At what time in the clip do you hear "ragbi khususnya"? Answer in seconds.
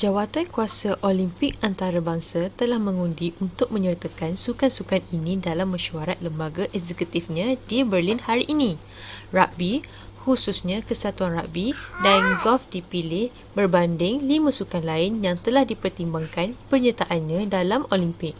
9.36-10.78